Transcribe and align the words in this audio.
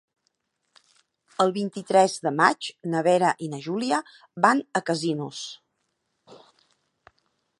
El 1.43 1.51
vint-i-tres 1.57 2.15
de 2.27 2.31
maig 2.39 2.69
na 2.95 3.03
Vera 3.09 3.35
i 3.47 3.51
na 3.53 3.61
Júlia 3.67 4.01
van 4.47 4.65
a 4.79 4.83
Casinos. 4.89 5.45